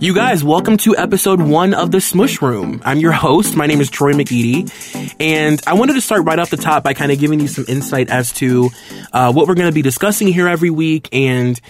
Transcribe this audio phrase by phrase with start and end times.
[0.00, 2.80] You guys, welcome to episode one of the Smush Room.
[2.86, 3.54] I'm your host.
[3.54, 6.94] My name is Troy McEady, and I wanted to start right off the top by
[6.94, 8.70] kind of giving you some insight as to
[9.12, 11.60] uh, what we're going to be discussing here every week, and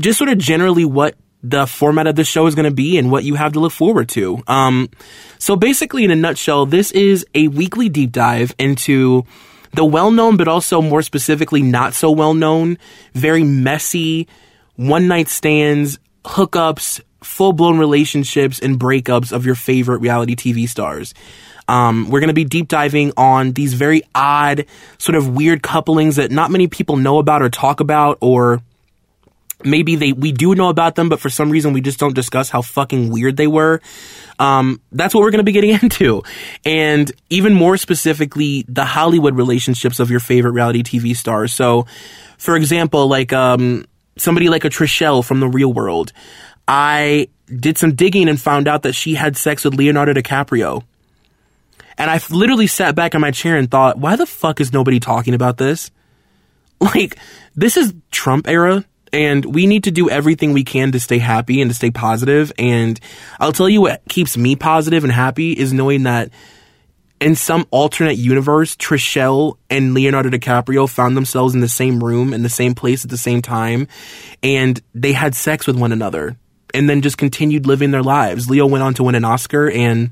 [0.00, 3.08] just sort of generally what the format of the show is going to be and
[3.08, 4.42] what you have to look forward to.
[4.48, 4.90] Um,
[5.38, 9.24] so basically, in a nutshell, this is a weekly deep dive into
[9.74, 12.78] the well-known, but also more specifically not so well-known,
[13.14, 14.26] very messy
[14.74, 21.12] one night stands, hookups, full blown relationships and breakups of your favorite reality TV stars.
[21.68, 24.66] Um, we're going to be deep diving on these very odd,
[24.98, 28.62] sort of weird couplings that not many people know about or talk about, or
[29.64, 32.50] maybe they we do know about them, but for some reason we just don't discuss
[32.50, 33.80] how fucking weird they were.
[34.38, 36.22] Um, that's what we're going to be getting into,
[36.64, 41.52] and even more specifically, the Hollywood relationships of your favorite reality TV stars.
[41.52, 41.86] So,
[42.38, 46.12] for example, like um, somebody like a Trishelle from the Real World.
[46.68, 50.82] I did some digging and found out that she had sex with Leonardo DiCaprio.
[51.98, 55.00] And I literally sat back in my chair and thought, why the fuck is nobody
[55.00, 55.90] talking about this?
[56.78, 57.16] Like,
[57.54, 61.62] this is Trump era, and we need to do everything we can to stay happy
[61.62, 62.52] and to stay positive.
[62.58, 63.00] And
[63.40, 66.28] I'll tell you what keeps me positive and happy is knowing that
[67.18, 72.42] in some alternate universe, Trishelle and Leonardo DiCaprio found themselves in the same room, in
[72.42, 73.88] the same place at the same time,
[74.42, 76.36] and they had sex with one another
[76.76, 78.50] and then just continued living their lives.
[78.50, 80.10] Leo went on to win an Oscar and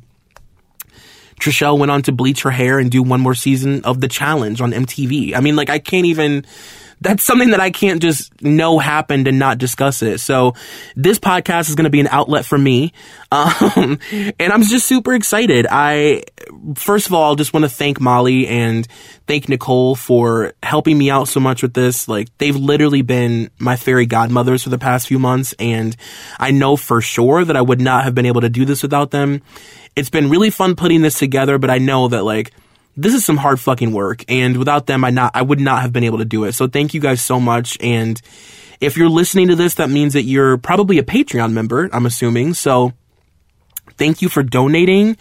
[1.40, 4.60] Trishelle went on to bleach her hair and do one more season of The Challenge
[4.60, 5.34] on MTV.
[5.34, 6.46] I mean, like, I can't even,
[7.04, 10.20] that's something that I can't just know happened and not discuss it.
[10.20, 10.54] So
[10.96, 12.92] this podcast is going to be an outlet for me.
[13.34, 13.98] Um,
[14.38, 15.66] and I'm just super excited.
[15.68, 16.22] I,
[16.76, 18.86] first of all, just want to thank Molly and
[19.26, 22.06] thank Nicole for helping me out so much with this.
[22.06, 25.52] Like they've literally been my fairy godmothers for the past few months.
[25.58, 25.96] And
[26.38, 29.10] I know for sure that I would not have been able to do this without
[29.10, 29.42] them.
[29.96, 32.52] It's been really fun putting this together, but I know that like,
[32.96, 35.92] this is some hard fucking work and without them I not I would not have
[35.92, 36.52] been able to do it.
[36.52, 38.20] So thank you guys so much and
[38.80, 42.54] if you're listening to this that means that you're probably a Patreon member, I'm assuming.
[42.54, 42.92] So
[43.96, 45.16] thank you for donating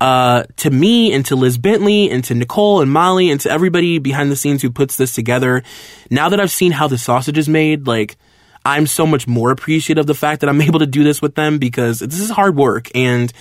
[0.00, 3.98] uh, to me and to Liz Bentley and to Nicole and Molly and to everybody
[3.98, 5.62] behind the scenes who puts this together.
[6.10, 8.16] Now that I've seen how the sausage is made, like
[8.64, 11.34] I'm so much more appreciative of the fact that I'm able to do this with
[11.34, 13.32] them because this is hard work and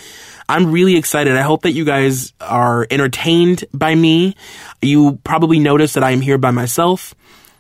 [0.49, 1.35] I'm really excited.
[1.35, 4.35] I hope that you guys are entertained by me.
[4.81, 7.13] You probably noticed that I am here by myself.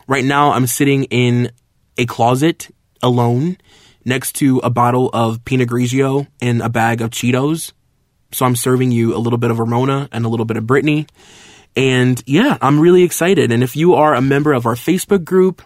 [0.07, 1.51] Right now, I'm sitting in
[1.97, 2.69] a closet
[3.03, 3.57] alone
[4.05, 7.73] next to a bottle of Pinot Grigio and a bag of Cheetos.
[8.31, 11.07] So I'm serving you a little bit of Ramona and a little bit of Brittany.
[11.75, 13.51] And yeah, I'm really excited.
[13.51, 15.61] And if you are a member of our Facebook group,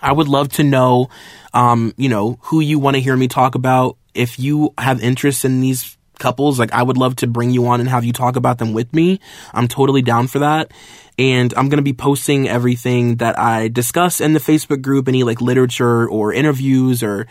[0.00, 1.10] I would love to know,
[1.52, 3.96] um, you know, who you want to hear me talk about.
[4.14, 7.80] If you have interest in these couples, like I would love to bring you on
[7.80, 9.20] and have you talk about them with me.
[9.52, 10.72] I'm totally down for that.
[11.18, 15.22] And I'm going to be posting everything that I discuss in the Facebook group, any
[15.22, 17.28] like literature or interviews or,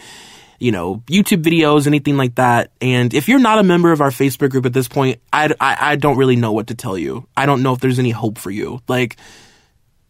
[0.59, 2.71] you know, YouTube videos, anything like that.
[2.79, 5.77] And if you're not a member of our Facebook group at this point, I, I,
[5.91, 7.27] I don't really know what to tell you.
[7.35, 8.79] I don't know if there's any hope for you.
[8.87, 9.17] Like,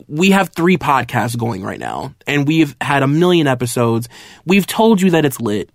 [0.08, 4.10] we have three podcasts going right now and we've had a million episodes.
[4.46, 5.70] We've told you that it's lit.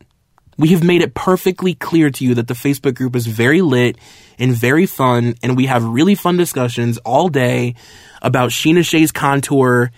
[0.59, 3.97] We have made it perfectly clear to you that the Facebook group is very lit
[4.39, 7.77] and very fun, and we have really fun discussions all day
[8.21, 9.93] about Sheena Shay's contour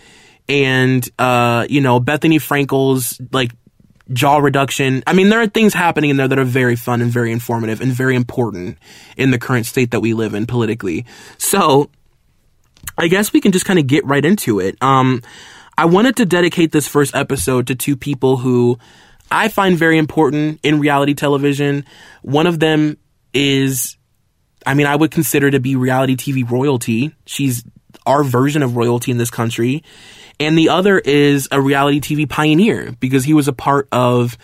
[0.49, 3.53] and, uh, you know, Bethenny Frankel's, like,
[4.13, 5.03] jaw reduction.
[5.07, 7.81] I mean, there are things happening in there that are very fun and very informative
[7.81, 8.77] and very important
[9.17, 11.07] in the current state that we live in politically.
[11.39, 11.91] So,
[12.99, 14.77] I guess we can just kind of get right into it.
[14.83, 15.23] Um,
[15.79, 18.79] I wanted to dedicate this first episode to two people who
[19.31, 21.85] I find very important in reality television.
[22.23, 22.99] One of them
[23.33, 23.97] is,
[24.67, 27.15] I mean, I would consider to be reality TV royalty.
[27.27, 27.65] She's
[28.07, 29.85] our version of royalty in this country.
[30.39, 34.37] And the other is a reality TV pioneer because he was a part of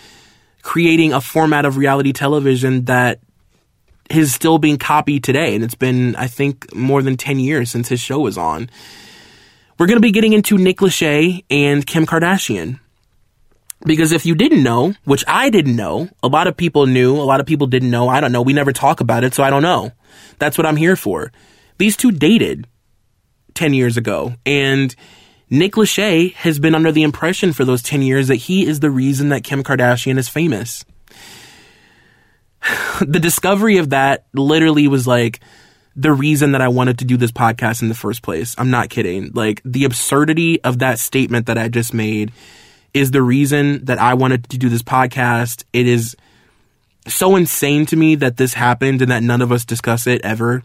[0.62, 3.20] creating a format of reality television that
[4.10, 5.54] is still being copied today.
[5.54, 8.70] And it's been, I think, more than 10 years since his show was on.
[9.78, 12.78] We're going to be getting into Nick Lachey and Kim Kardashian.
[13.84, 17.22] Because if you didn't know, which I didn't know, a lot of people knew, a
[17.22, 18.08] lot of people didn't know.
[18.08, 18.42] I don't know.
[18.42, 19.92] We never talk about it, so I don't know.
[20.38, 21.30] That's what I'm here for.
[21.78, 22.66] These two dated
[23.54, 24.94] 10 years ago, and
[25.50, 28.90] Nick Lachey has been under the impression for those 10 years that he is the
[28.90, 30.84] reason that Kim Kardashian is famous.
[33.00, 35.40] the discovery of that literally was like
[35.94, 38.54] the reason that I wanted to do this podcast in the first place.
[38.58, 39.30] I'm not kidding.
[39.32, 42.32] Like the absurdity of that statement that I just made
[42.94, 45.64] is the reason that I wanted to do this podcast.
[45.72, 46.16] It is
[47.06, 50.62] so insane to me that this happened and that none of us discuss it ever.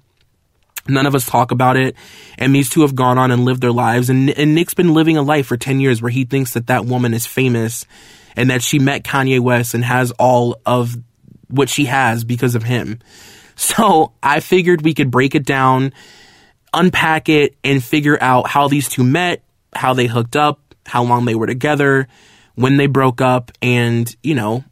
[0.88, 1.96] None of us talk about it.
[2.38, 4.10] And these two have gone on and lived their lives.
[4.10, 6.86] And, and Nick's been living a life for 10 years where he thinks that that
[6.86, 7.86] woman is famous
[8.36, 10.96] and that she met Kanye West and has all of
[11.48, 13.00] what she has because of him.
[13.56, 15.94] So I figured we could break it down,
[16.74, 19.44] unpack it, and figure out how these two met,
[19.76, 22.08] how they hooked up, how long they were together,
[22.56, 24.64] when they broke up, and, you know,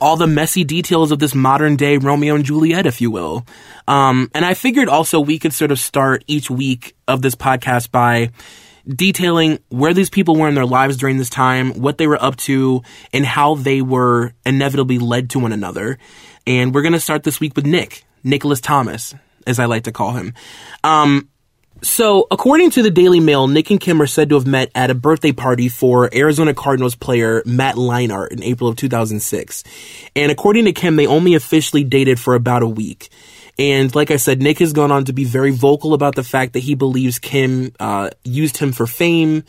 [0.00, 3.46] all the messy details of this modern day Romeo and Juliet, if you will.
[3.86, 7.92] Um, and I figured also we could sort of start each week of this podcast
[7.92, 8.30] by
[8.88, 12.34] detailing where these people were in their lives during this time, what they were up
[12.36, 12.82] to,
[13.12, 15.98] and how they were inevitably led to one another.
[16.48, 19.14] And we're going to start this week with Nick, Nicholas Thomas,
[19.46, 20.34] as I like to call him.
[20.82, 21.28] Um,
[21.82, 24.90] so, according to the Daily Mail, Nick and Kim are said to have met at
[24.90, 29.64] a birthday party for Arizona Cardinals player Matt Leinart in April of 2006.
[30.14, 33.08] And according to Kim, they only officially dated for about a week.
[33.58, 36.52] And like I said, Nick has gone on to be very vocal about the fact
[36.52, 39.42] that he believes Kim uh, used him for fame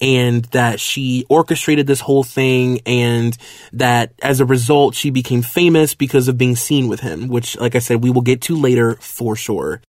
[0.00, 3.36] and that she orchestrated this whole thing and
[3.72, 7.74] that as a result, she became famous because of being seen with him, which, like
[7.74, 9.82] I said, we will get to later for sure.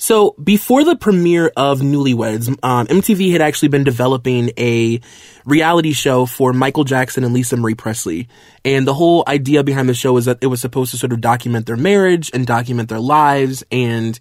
[0.00, 5.00] So before the premiere of Newlyweds, um, MTV had actually been developing a
[5.44, 8.28] reality show for Michael Jackson and Lisa Marie Presley.
[8.64, 11.20] And the whole idea behind the show is that it was supposed to sort of
[11.20, 14.16] document their marriage and document their lives and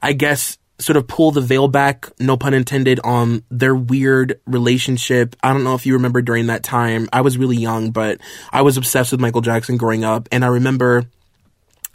[0.00, 5.34] I guess sort of pull the veil back, no pun intended, on their weird relationship.
[5.42, 7.08] I don't know if you remember during that time.
[7.12, 8.20] I was really young, but
[8.52, 10.28] I was obsessed with Michael Jackson growing up.
[10.30, 11.06] And I remember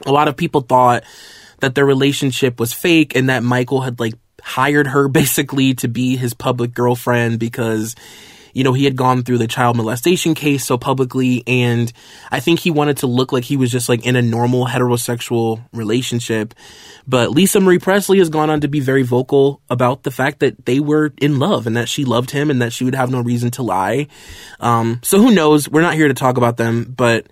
[0.05, 1.03] a lot of people thought
[1.61, 6.17] that their relationship was fake and that Michael had like hired her basically to be
[6.17, 7.95] his public girlfriend because
[8.53, 11.91] you know, he had gone through the child molestation case so publicly, and
[12.31, 15.63] I think he wanted to look like he was just like in a normal heterosexual
[15.71, 16.53] relationship.
[17.07, 20.65] But Lisa Marie Presley has gone on to be very vocal about the fact that
[20.65, 23.21] they were in love and that she loved him and that she would have no
[23.21, 24.07] reason to lie.
[24.59, 25.69] Um, so who knows?
[25.69, 27.27] We're not here to talk about them, but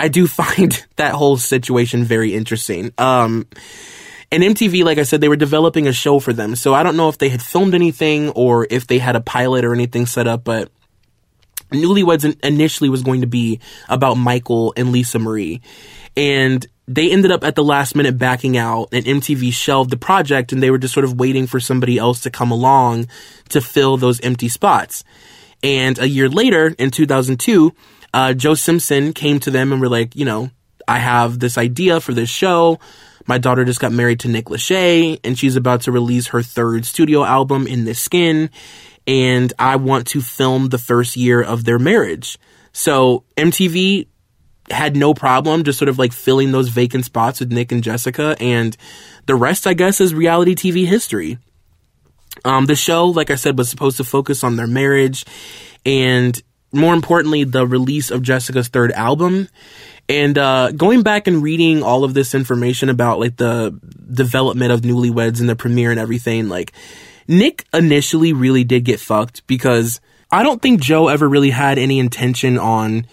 [0.00, 2.92] I do find that whole situation very interesting.
[2.98, 3.46] Um,
[4.32, 6.54] and MTV, like I said, they were developing a show for them.
[6.54, 9.64] So I don't know if they had filmed anything or if they had a pilot
[9.64, 10.70] or anything set up, but
[11.70, 15.60] Newlyweds initially was going to be about Michael and Lisa Marie.
[16.16, 20.52] And they ended up at the last minute backing out and MTV shelved the project
[20.52, 23.08] and they were just sort of waiting for somebody else to come along
[23.50, 25.04] to fill those empty spots.
[25.62, 27.72] And a year later, in 2002,
[28.12, 30.50] uh, Joe Simpson came to them and were like, you know,
[30.86, 32.80] I have this idea for this show.
[33.26, 36.84] My daughter just got married to Nick Lachey and she's about to release her third
[36.84, 38.50] studio album in this skin.
[39.06, 42.38] And I want to film the first year of their marriage.
[42.72, 44.06] So MTV
[44.70, 48.36] had no problem just sort of like filling those vacant spots with Nick and Jessica.
[48.40, 48.76] And
[49.26, 51.38] the rest, I guess, is reality TV history.
[52.44, 55.24] Um, the show, like I said, was supposed to focus on their marriage
[55.84, 56.40] and
[56.72, 59.48] more importantly, the release of Jessica's third album.
[60.08, 63.78] And uh, going back and reading all of this information about like the
[64.12, 66.72] development of Newlyweds and the premiere and everything, like
[67.28, 71.98] Nick initially really did get fucked because I don't think Joe ever really had any
[71.98, 73.06] intention on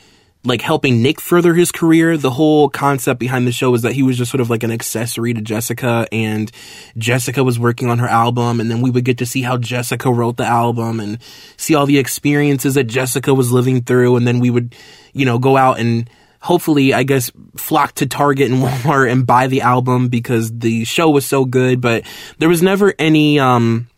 [0.48, 2.16] like helping Nick further his career.
[2.18, 4.72] The whole concept behind the show was that he was just sort of like an
[4.72, 6.50] accessory to Jessica and
[6.98, 10.10] Jessica was working on her album and then we would get to see how Jessica
[10.10, 11.20] wrote the album and
[11.58, 14.74] see all the experiences that Jessica was living through and then we would,
[15.13, 19.48] you know, go out and hopefully, I guess, flock to Target and Walmart and buy
[19.48, 22.06] the album because the show was so good, but
[22.39, 23.89] there was never any, um,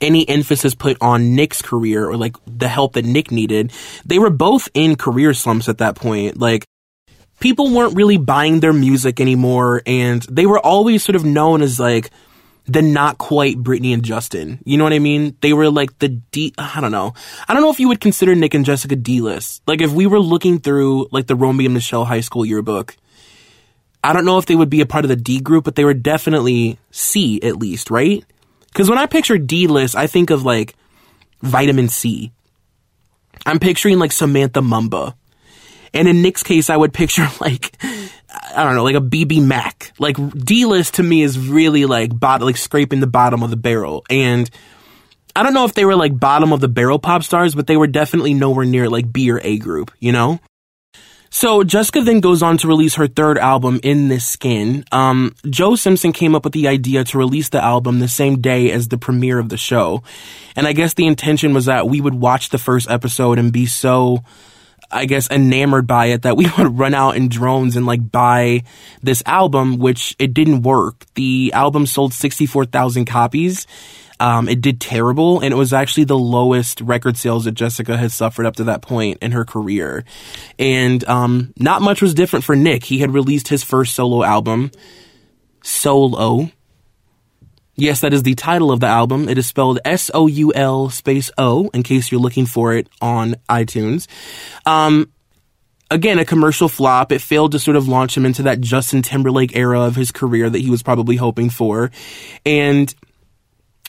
[0.00, 3.72] any emphasis put on Nick's career or like the help that Nick needed.
[4.04, 6.38] They were both in career slumps at that point.
[6.38, 6.64] Like,
[7.40, 11.80] people weren't really buying their music anymore, and they were always sort of known as
[11.80, 12.10] like
[12.66, 14.60] the not quite Britney and Justin.
[14.64, 15.36] You know what I mean?
[15.40, 17.14] They were like the D, I don't know.
[17.48, 19.62] I don't know if you would consider Nick and Jessica D-list.
[19.66, 22.96] Like, if we were looking through like the Romy and Michelle high school yearbook,
[24.02, 25.84] I don't know if they would be a part of the D group, but they
[25.84, 28.24] were definitely C at least, right?
[28.72, 30.74] Because when I picture D list, I think of like
[31.42, 32.32] vitamin C.
[33.46, 35.14] I'm picturing like Samantha Mumba.
[35.92, 39.92] And in Nick's case, I would picture like, I don't know, like a BBMak.
[39.98, 43.56] Like D list to me is really like bot, like scraping the bottom of the
[43.56, 44.04] barrel.
[44.08, 44.48] And
[45.34, 47.76] I don't know if they were like bottom of the barrel pop stars, but they
[47.76, 50.40] were definitely nowhere near like B or A group, you know?
[51.32, 54.84] So Jessica then goes on to release her third album, In This Skin.
[54.90, 58.72] Um, Joe Simpson came up with the idea to release the album the same day
[58.72, 60.02] as the premiere of the show.
[60.56, 63.66] And I guess the intention was that we would watch the first episode and be
[63.66, 64.24] so,
[64.90, 68.64] I guess, enamored by it that we would run out in drones and like buy
[69.00, 71.06] this album, which it didn't work.
[71.14, 73.68] The album sold 64,000 copies
[74.20, 78.12] um, it did terrible, and it was actually the lowest record sales that Jessica had
[78.12, 80.04] suffered up to that point in her career.
[80.58, 82.84] And um, not much was different for Nick.
[82.84, 84.70] He had released his first solo album,
[85.62, 86.52] SoulO.
[87.76, 89.26] Yes, that is the title of the album.
[89.26, 92.90] It is spelled S O U L space O, in case you're looking for it
[93.00, 94.06] on iTunes.
[94.66, 95.10] Um,
[95.90, 97.10] again, a commercial flop.
[97.10, 100.50] It failed to sort of launch him into that Justin Timberlake era of his career
[100.50, 101.90] that he was probably hoping for.
[102.44, 102.94] And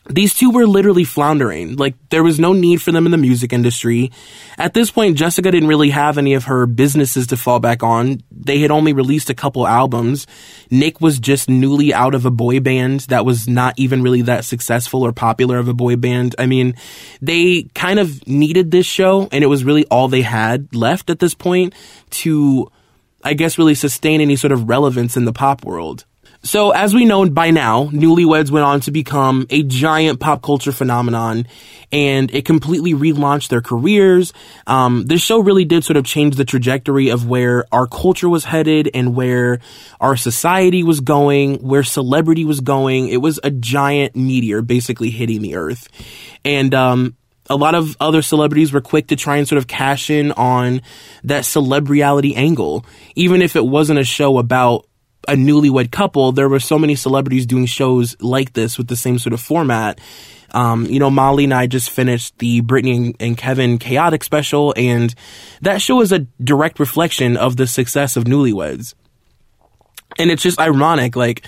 [0.10, 1.76] these two were literally floundering.
[1.76, 4.12] Like, there was no need for them in the music industry.
[4.58, 8.24] At this point, Jessica didn't really have any of her businesses to fall back on.
[8.32, 10.26] They had only released a couple albums.
[10.72, 14.44] Nick was just newly out of a boy band that was not even really that
[14.44, 16.36] successful or popular of a boy band.
[16.40, 16.76] I mean,
[17.22, 21.20] they kind of needed this show, and it was really all they had left at
[21.20, 21.76] this point
[22.10, 22.72] to,
[23.24, 26.06] I guess, really sustain any sort of relevance in the pop world.
[26.44, 30.72] So, as we know by now, Newlyweds went on to become a giant pop culture
[30.72, 31.46] phenomenon,
[31.92, 34.34] and it completely relaunched their careers.
[34.66, 38.44] Um, this show really did sort of change the trajectory of where our culture was
[38.44, 39.60] headed and where
[40.00, 43.10] our society was going, where celebrity was going.
[43.10, 45.90] It was a giant meteor basically hitting the earth.
[46.44, 47.16] And, um,
[47.50, 50.82] a lot of other celebrities were quick to try and sort of cash in on
[51.26, 54.88] that celebrity angle, even if it wasn't a show about
[55.28, 59.20] a newlywed couple, there were so many celebrities doing shows like this with the same
[59.20, 60.00] sort of format.
[60.52, 65.14] Um, you know, Molly and I just finished the Britney and Kevin Chaotic special, and
[65.62, 68.94] that show is a direct reflection of the success of Newlyweds.
[70.20, 71.46] And it's just ironic, like,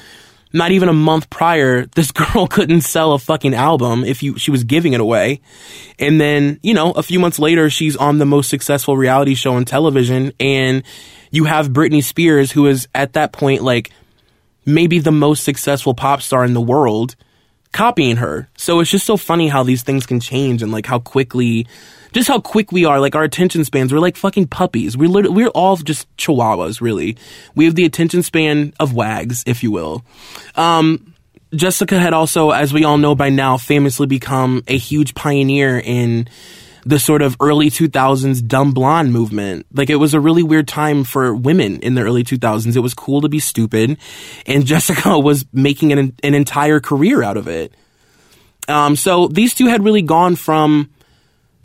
[0.53, 4.51] not even a month prior, this girl couldn't sell a fucking album if you, she
[4.51, 5.41] was giving it away.
[5.99, 9.53] And then, you know, a few months later, she's on the most successful reality show
[9.55, 10.83] on television and
[11.33, 13.89] you have Britney Spears, who is at that point like
[14.65, 17.15] maybe the most successful pop star in the world,
[17.71, 18.47] copying her.
[18.55, 21.65] So it's just so funny how these things can change and like how quickly,
[22.11, 22.99] just how quick we are.
[22.99, 24.95] Like our attention spans, we're like fucking puppies.
[24.95, 27.17] We're literally, we're all just chihuahuas, really.
[27.55, 30.05] We have the attention span of wags, if you will.
[30.55, 31.15] Um,
[31.55, 36.27] Jessica had also, as we all know by now, famously become a huge pioneer in
[36.85, 39.65] the sort of early 2000s dumb blonde movement.
[39.73, 42.75] Like it was a really weird time for women in the early 2000s.
[42.75, 43.97] It was cool to be stupid
[44.45, 47.73] and Jessica was making an, an entire career out of it.
[48.67, 50.89] Um, so these two had really gone from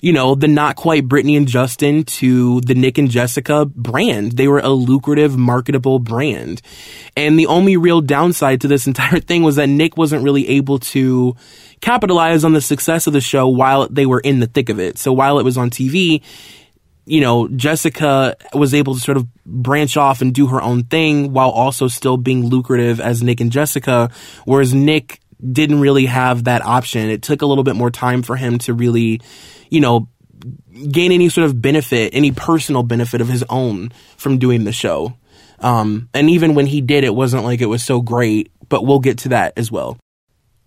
[0.00, 4.33] you know, the not quite Britney and Justin to the Nick and Jessica brand.
[4.33, 6.62] They were a lucrative, marketable brand.
[7.17, 10.78] And the only real downside to this entire thing was that Nick wasn't really able
[10.78, 11.35] to
[11.81, 14.99] capitalize on the success of the show while they were in the thick of it.
[14.99, 16.23] So while it was on TV,
[17.05, 21.33] you know, Jessica was able to sort of branch off and do her own thing
[21.33, 24.11] while also still being lucrative as Nick and Jessica,
[24.45, 25.21] whereas Nick
[25.52, 27.09] didn't really have that option.
[27.09, 29.21] It took a little bit more time for him to really
[29.71, 30.09] you know,
[30.91, 35.15] gain any sort of benefit, any personal benefit of his own from doing the show.
[35.61, 39.01] Um, and even when he did, it wasn't like it was so great, but we'll
[39.01, 39.99] get to that as well.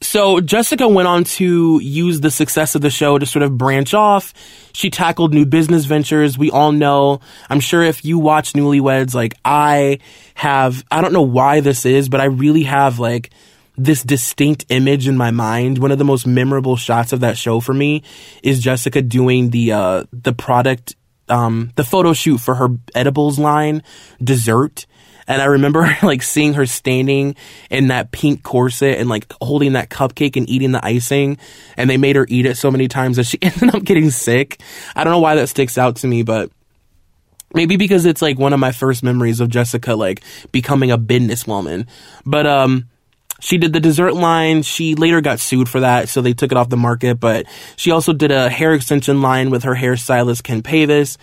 [0.03, 3.93] So Jessica went on to use the success of the show to sort of branch
[3.93, 4.33] off.
[4.73, 6.39] She tackled new business ventures.
[6.39, 9.99] We all know, I'm sure if you watch Newlyweds, like I
[10.33, 13.29] have, I don't know why this is, but I really have like
[13.77, 15.77] this distinct image in my mind.
[15.77, 18.03] One of the most memorable shots of that show for me
[18.43, 20.95] is Jessica doing the uh, the product
[21.31, 23.83] um, the photo shoot for her edibles line,
[24.21, 24.85] dessert.
[25.27, 27.35] And I remember like seeing her standing
[27.69, 31.37] in that pink corset and like holding that cupcake and eating the icing.
[31.77, 34.61] And they made her eat it so many times that she ended up getting sick.
[34.95, 36.51] I don't know why that sticks out to me, but
[37.53, 41.87] maybe because it's like one of my first memories of Jessica like becoming a businesswoman.
[42.25, 42.89] But um
[43.41, 44.61] she did the dessert line.
[44.61, 47.19] She later got sued for that, so they took it off the market.
[47.19, 51.17] But she also did a hair extension line with her hairstylist, Ken Paves.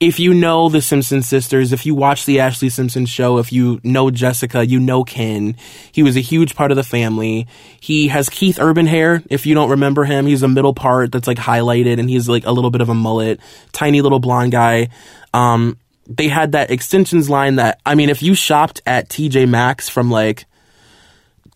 [0.00, 3.80] If you know the Simpson sisters, if you watch the Ashlee Simpson show, if you
[3.84, 5.56] know Jessica, you know Ken.
[5.92, 7.46] He was a huge part of the family.
[7.80, 9.22] He has Keith Urban hair.
[9.30, 12.44] If you don't remember him, he's a middle part that's like highlighted and he's like
[12.44, 13.38] a little bit of a mullet,
[13.72, 14.88] tiny little blonde guy.
[15.32, 19.88] Um, they had that extensions line that, I mean, if you shopped at TJ Maxx
[19.88, 20.44] from like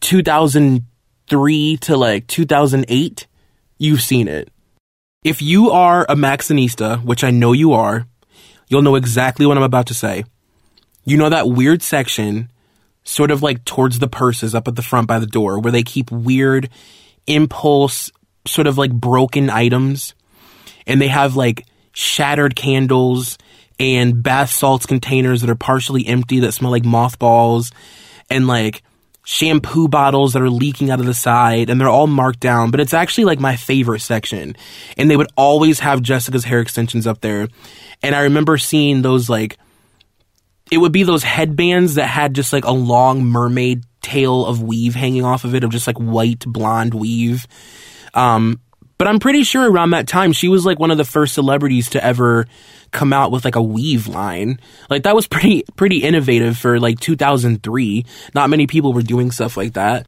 [0.00, 3.26] 2003 to like 2008,
[3.78, 4.50] you've seen it.
[5.24, 8.06] If you are a Maxxinista, which I know you are,
[8.68, 10.24] you'll know exactly what I'm about to say.
[11.04, 12.50] You know that weird section,
[13.04, 15.82] sort of like towards the purses up at the front by the door, where they
[15.82, 16.68] keep weird
[17.26, 18.12] impulse,
[18.46, 20.14] sort of like broken items,
[20.86, 23.38] and they have like shattered candles
[23.80, 27.72] and bath salts containers that are partially empty that smell like mothballs,
[28.30, 28.82] and like
[29.30, 32.80] shampoo bottles that are leaking out of the side and they're all marked down, but
[32.80, 34.56] it's actually like my favorite section.
[34.96, 37.48] And they would always have Jessica's hair extensions up there.
[38.02, 39.58] And I remember seeing those like,
[40.70, 44.94] it would be those headbands that had just like a long mermaid tail of weave
[44.94, 47.46] hanging off of it, of just like white blonde weave.
[48.14, 48.62] Um,
[48.96, 51.90] but I'm pretty sure around that time she was like one of the first celebrities
[51.90, 52.46] to ever
[52.92, 54.60] come out with like a weave line.
[54.90, 58.04] Like that was pretty pretty innovative for like 2003.
[58.34, 60.06] Not many people were doing stuff like that.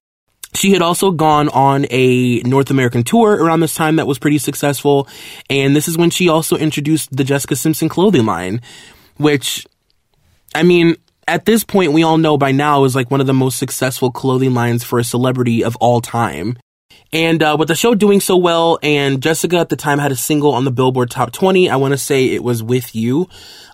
[0.54, 4.38] She had also gone on a North American tour around this time that was pretty
[4.38, 5.06] successful,
[5.48, 8.60] and this is when she also introduced the Jessica Simpson clothing line,
[9.16, 9.64] which
[10.54, 10.96] I mean,
[11.28, 14.10] at this point we all know by now is like one of the most successful
[14.10, 16.58] clothing lines for a celebrity of all time.
[17.12, 20.16] And uh, with the show doing so well, and Jessica at the time had a
[20.16, 23.28] single on the Billboard Top 20, I want to say it was With You.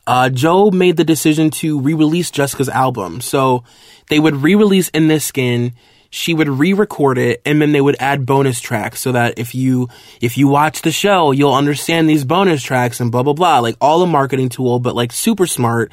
[0.07, 3.21] Uh, Joe made the decision to re-release Jessica's album.
[3.21, 3.65] So
[4.09, 5.75] they would re-release In This Skin
[6.11, 9.89] she would re-record it and then they would add bonus tracks so that if you
[10.21, 13.59] if you watch the show you'll understand these bonus tracks and blah blah blah.
[13.59, 15.93] Like all a marketing tool but like super smart.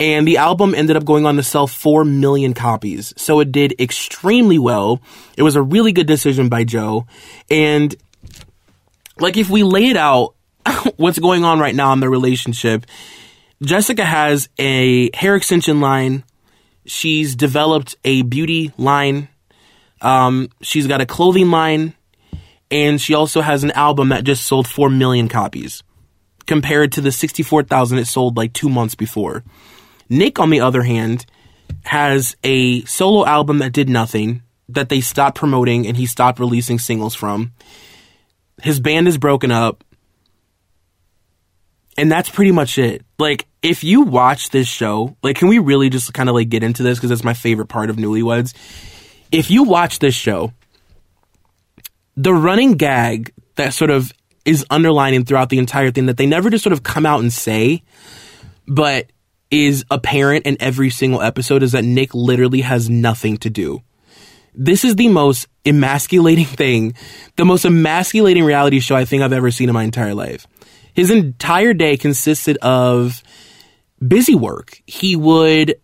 [0.00, 3.14] And the album ended up going on to sell 4 million copies.
[3.16, 5.00] So it did extremely well.
[5.36, 7.06] It was a really good decision by Joe.
[7.50, 7.94] And
[9.18, 10.34] like if we lay it out
[10.96, 12.86] what's going on right now in their relationship
[13.62, 16.24] Jessica has a hair extension line.
[16.84, 19.28] She's developed a beauty line
[20.02, 21.94] um, she's got a clothing line,
[22.70, 25.82] and she also has an album that just sold 4 million copies,
[26.46, 29.44] compared to the 64,000 it sold like two months before.
[30.08, 31.24] Nick, on the other hand,
[31.84, 36.78] has a solo album that did nothing, that they stopped promoting and he stopped releasing
[36.78, 37.52] singles from.
[38.62, 39.84] His band is broken up.
[41.96, 43.04] And that's pretty much it.
[43.18, 46.62] Like, if you watch this show, like, can we really just kind of like get
[46.62, 46.98] into this?
[46.98, 48.54] Because that's my favorite part of Newlyweds
[49.32, 50.52] if you watch this show,
[52.16, 54.12] the running gag that sort of
[54.44, 57.32] is underlining throughout the entire thing that they never just sort of come out and
[57.32, 57.82] say,
[58.68, 59.10] but
[59.50, 63.82] is apparent in every single episode is that Nick literally has nothing to do.
[64.54, 66.94] This is the most emasculating thing,
[67.36, 70.46] the most emasculating reality show I think I've ever seen in my entire life.
[70.94, 73.22] His entire day consisted of
[74.06, 74.82] busy work.
[74.86, 75.76] He would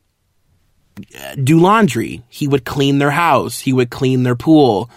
[1.43, 2.23] do laundry.
[2.29, 3.61] He would clean their house.
[3.61, 4.91] He would clean their pool.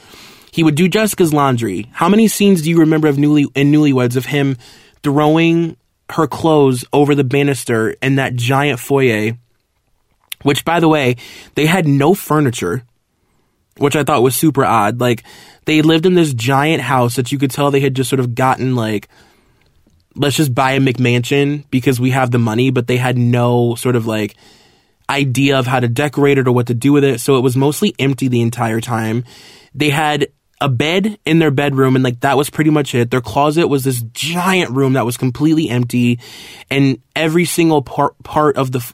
[0.51, 1.89] He would do Jessica's laundry.
[1.93, 4.57] How many scenes do you remember of newly in Newlyweds of him
[5.03, 5.77] throwing
[6.09, 9.37] her clothes over the banister in that giant foyer?
[10.43, 11.17] Which, by the way,
[11.55, 12.83] they had no furniture,
[13.77, 14.99] which I thought was super odd.
[14.99, 15.23] Like
[15.65, 18.35] they lived in this giant house that you could tell they had just sort of
[18.35, 19.07] gotten like
[20.15, 23.95] let's just buy a McMansion because we have the money, but they had no sort
[23.95, 24.35] of like
[25.11, 27.19] idea of how to decorate it or what to do with it.
[27.19, 29.25] So it was mostly empty the entire time.
[29.75, 30.27] They had
[30.61, 33.11] a bed in their bedroom and like that was pretty much it.
[33.11, 36.19] Their closet was this giant room that was completely empty
[36.69, 38.93] and every single part part of the f-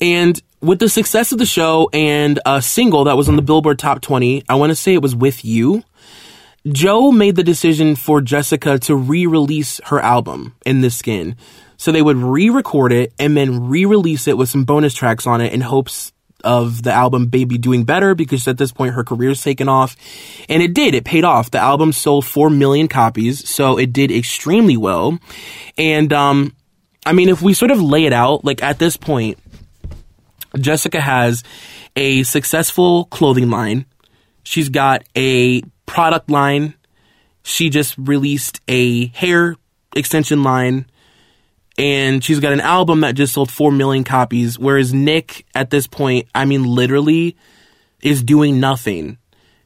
[0.00, 3.78] And with the success of the show and a single that was on the Billboard
[3.78, 5.84] Top 20, I want to say it was With You.
[6.66, 11.36] Joe made the decision for Jessica to re-release her album in this skin.
[11.76, 15.52] So they would re-record it and then re-release it with some bonus tracks on it
[15.52, 19.68] in hopes of the album Baby doing better because at this point her career's taken
[19.68, 19.96] off.
[20.48, 21.50] And it did, it paid off.
[21.50, 25.18] The album sold 4 million copies, so it did extremely well.
[25.76, 26.54] And um
[27.04, 29.38] I mean if we sort of lay it out, like at this point,
[30.58, 31.42] Jessica has
[31.96, 33.86] a successful clothing line.
[34.42, 36.74] She's got a product line.
[37.42, 39.56] She just released a hair
[39.94, 40.86] extension line.
[41.76, 44.58] And she's got an album that just sold 4 million copies.
[44.58, 47.36] Whereas Nick, at this point, I mean, literally
[48.00, 49.18] is doing nothing.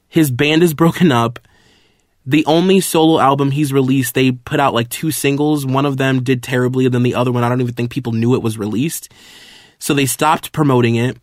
[0.09, 1.39] His band is broken up.
[2.25, 5.65] The only solo album he's released, they put out like two singles.
[5.65, 8.13] One of them did terribly, and then the other one, I don't even think people
[8.13, 9.11] knew it was released.
[9.79, 11.17] So they stopped promoting it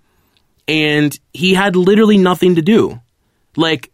[0.68, 3.02] and he had literally nothing to do.
[3.56, 3.92] Like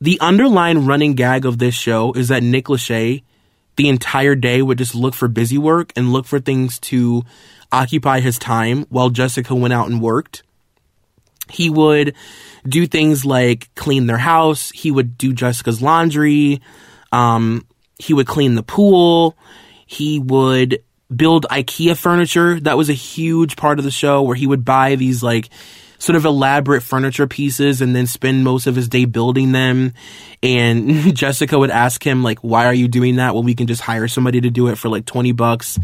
[0.00, 3.22] the underlying running gag of this show is that Nick Lachey
[3.76, 7.22] the entire day would just look for busy work and look for things to
[7.70, 10.42] occupy his time while Jessica went out and worked.
[11.48, 12.14] He would
[12.66, 14.70] do things like clean their house.
[14.70, 16.60] He would do Jessica's laundry.
[17.10, 17.66] Um,
[17.98, 19.36] he would clean the pool.
[19.86, 20.82] He would
[21.16, 22.60] build IKEA furniture.
[22.60, 25.48] That was a huge part of the show where he would buy these like
[26.02, 29.92] sort of elaborate furniture pieces and then spend most of his day building them.
[30.42, 33.34] And Jessica would ask him like, why are you doing that?
[33.34, 35.78] Well, we can just hire somebody to do it for like 20 bucks.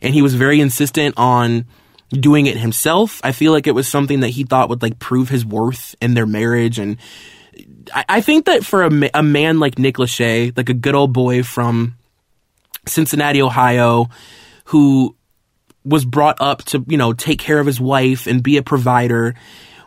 [0.00, 1.66] And he was very insistent on
[2.10, 3.20] doing it himself.
[3.24, 6.14] I feel like it was something that he thought would like prove his worth in
[6.14, 6.78] their marriage.
[6.78, 6.96] And
[8.08, 11.42] I, think that for a, a man like Nick Lachey, like a good old boy
[11.42, 11.96] from
[12.86, 14.08] Cincinnati, Ohio,
[14.64, 15.16] who
[15.84, 19.34] was brought up to, you know, take care of his wife and be a provider.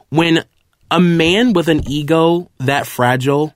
[0.10, 0.44] When
[0.92, 3.54] a man with an ego that fragile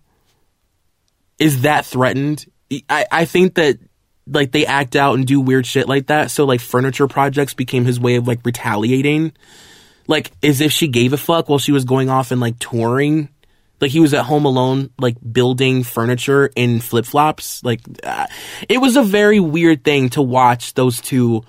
[1.39, 2.45] is that threatened,
[2.89, 3.77] I, I think that
[4.27, 6.31] like they act out and do weird shit like that.
[6.31, 9.33] So like furniture projects became his way of like retaliating.
[10.07, 13.29] Like as if she gave a fuck while she was going off and like touring.
[13.81, 17.63] Like he was at home alone, like building furniture in flip flops.
[17.63, 18.27] Like uh,
[18.69, 21.43] it was a very weird thing to watch those two.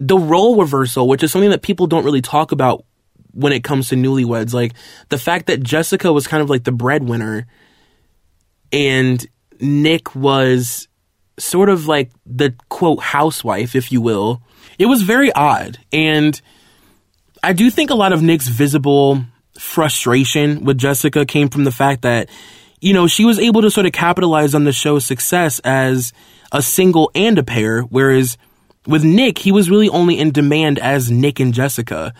[0.00, 2.84] The role reversal, which is something that people don't really talk about
[3.32, 4.74] when it comes to newlyweds, like
[5.08, 7.46] the fact that Jessica was kind of like the breadwinner
[8.72, 9.24] and
[9.60, 10.88] Nick was
[11.38, 14.42] sort of like the quote housewife, if you will.
[14.78, 15.78] It was very odd.
[15.92, 16.40] And
[17.42, 19.24] I do think a lot of Nick's visible
[19.58, 22.28] frustration with Jessica came from the fact that,
[22.80, 26.12] you know, she was able to sort of capitalize on the show's success as
[26.52, 28.36] a single and a pair, whereas
[28.86, 32.12] with Nick, he was really only in demand as Nick and Jessica.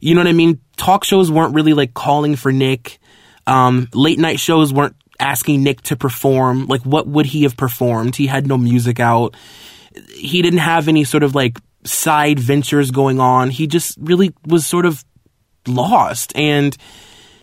[0.00, 0.60] You know what I mean?
[0.76, 2.98] Talk shows weren't really like calling for Nick.
[3.46, 6.66] Um, late night shows weren't asking Nick to perform.
[6.66, 8.16] Like, what would he have performed?
[8.16, 9.36] He had no music out.
[10.14, 13.50] He didn't have any sort of like side ventures going on.
[13.50, 15.04] He just really was sort of
[15.68, 16.32] lost.
[16.34, 16.76] And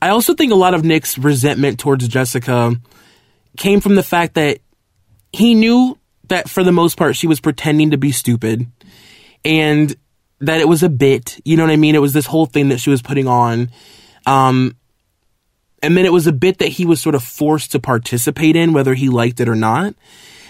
[0.02, 2.76] I also think a lot of Nick's resentment towards Jessica
[3.58, 4.60] came from the fact that
[5.32, 8.66] he knew that for the most part she was pretending to be stupid
[9.44, 9.96] and
[10.42, 11.96] that it was a bit, you know what I mean?
[11.96, 13.70] It was this whole thing that she was putting on.
[14.26, 14.76] Um,
[15.82, 18.74] and then it was a bit that he was sort of forced to participate in,
[18.74, 19.96] whether he liked it or not.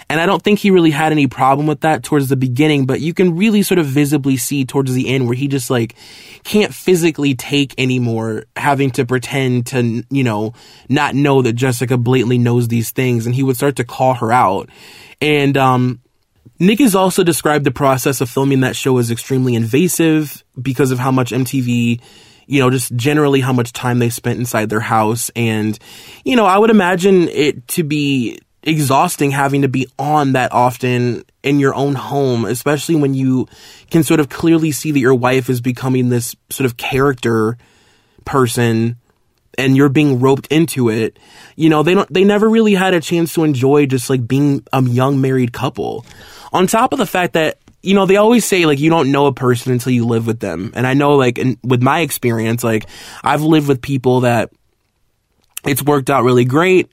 [0.09, 3.01] And I don't think he really had any problem with that towards the beginning, but
[3.01, 5.95] you can really sort of visibly see towards the end where he just like
[6.43, 10.53] can't physically take anymore having to pretend to, you know,
[10.89, 14.31] not know that Jessica blatantly knows these things and he would start to call her
[14.31, 14.69] out.
[15.21, 16.01] And, um,
[16.57, 20.99] Nick has also described the process of filming that show as extremely invasive because of
[20.99, 21.99] how much MTV
[22.47, 25.31] you know, just generally how much time they spent inside their house.
[25.35, 25.77] And,
[26.23, 31.23] you know, I would imagine it to be exhausting having to be on that often
[31.43, 33.47] in your own home, especially when you
[33.91, 37.58] can sort of clearly see that your wife is becoming this sort of character
[38.25, 38.97] person
[39.58, 41.17] and you're being roped into it.
[41.56, 44.65] You know, they don't, they never really had a chance to enjoy just like being
[44.73, 46.06] a young married couple.
[46.51, 49.28] On top of the fact that you know, they always say like you don't know
[49.28, 50.71] a person until you live with them.
[50.75, 52.88] And I know like in, with my experience, like
[53.23, 54.51] I've lived with people that
[55.63, 56.89] it's worked out really great.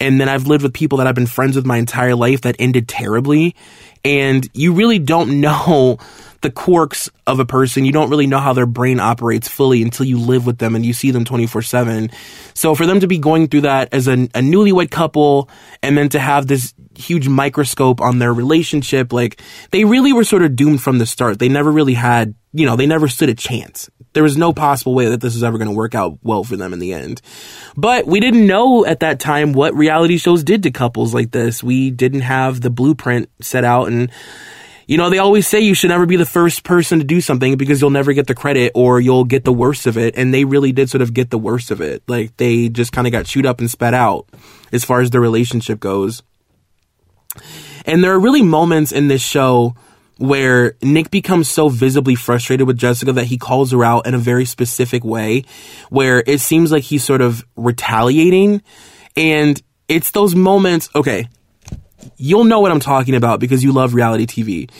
[0.00, 2.56] And then I've lived with people that I've been friends with my entire life that
[2.58, 3.56] ended terribly.
[4.04, 5.98] And you really don't know
[6.40, 7.84] the quirks of a person.
[7.84, 10.86] You don't really know how their brain operates fully until you live with them and
[10.86, 12.10] you see them 24 7.
[12.54, 15.50] So for them to be going through that as a, a newlywed couple
[15.82, 19.12] and then to have this huge microscope on their relationship.
[19.12, 21.38] Like they really were sort of doomed from the start.
[21.38, 23.88] They never really had, you know, they never stood a chance.
[24.12, 26.56] There was no possible way that this was ever going to work out well for
[26.56, 27.20] them in the end.
[27.76, 31.62] But we didn't know at that time what reality shows did to couples like this.
[31.62, 34.10] We didn't have the blueprint set out and
[34.88, 37.58] you know, they always say you should never be the first person to do something
[37.58, 40.16] because you'll never get the credit or you'll get the worst of it.
[40.16, 42.02] And they really did sort of get the worst of it.
[42.08, 44.26] Like they just kind of got chewed up and spat out
[44.72, 46.22] as far as the relationship goes.
[47.84, 49.76] And there are really moments in this show
[50.18, 54.18] where Nick becomes so visibly frustrated with Jessica that he calls her out in a
[54.18, 55.44] very specific way,
[55.90, 58.60] where it seems like he's sort of retaliating.
[59.16, 61.28] And it's those moments, okay,
[62.16, 64.70] you'll know what I'm talking about because you love reality TV.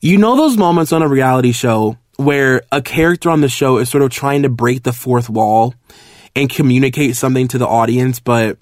[0.00, 3.88] You know those moments on a reality show where a character on the show is
[3.88, 5.74] sort of trying to break the fourth wall
[6.34, 8.58] and communicate something to the audience, but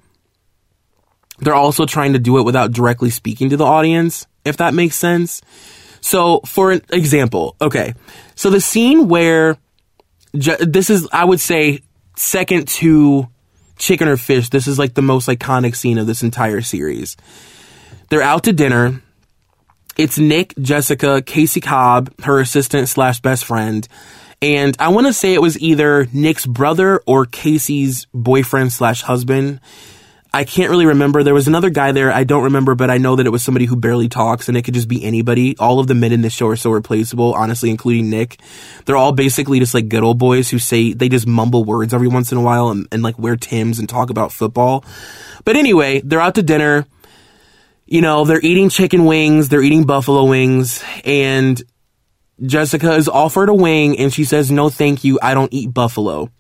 [1.41, 4.95] they're also trying to do it without directly speaking to the audience, if that makes
[4.95, 5.43] sense.
[6.05, 7.95] So, for an example, okay,
[8.35, 9.57] so the scene where
[10.35, 11.81] this is, I would say,
[12.15, 13.27] second to
[13.79, 17.17] Chicken or Fish, this is like the most iconic scene of this entire series.
[18.11, 19.01] They're out to dinner.
[19.97, 23.89] It's Nick, Jessica, Cacee Cobb, her assistant slash best friend,
[24.43, 29.59] And I want to say it was either Nick's brother or Cacee's boyfriend slash husband.
[30.35, 31.23] I can't really remember.
[31.23, 32.11] There was another guy there.
[32.11, 34.63] I don't remember, but I know that it was somebody who barely talks and it
[34.63, 35.57] could just be anybody.
[35.59, 38.41] All of the men in this show are so replaceable, honestly, including Nick.
[38.85, 42.09] They're all basically just like good old boys who say, they just mumble words every
[42.09, 44.85] once in a while and, and like wear Tims and talk about football.
[45.45, 46.85] But anyway, they're out to dinner.
[47.87, 49.51] You know, they're eating chicken wings.
[49.51, 51.63] They're eating buffalo wings and
[52.45, 55.17] Jessica is offered a wing and she says, no, thank you.
[55.23, 56.33] I don't eat buffalo.